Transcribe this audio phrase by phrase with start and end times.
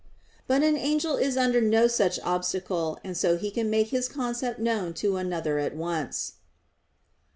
[0.47, 4.57] But an angel is under no such obstacle, and so he can make his concept
[4.57, 6.37] known to another at once.